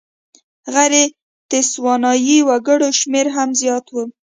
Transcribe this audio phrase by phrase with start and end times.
[0.73, 0.93] غیر
[1.49, 3.95] تسوانایي وګړو شمېر هم زیات و.